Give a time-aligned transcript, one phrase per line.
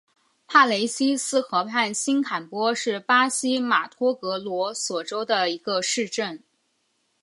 [0.47, 6.43] 帕雷西斯河畔新坎波是巴西马托格罗索州的一个市镇。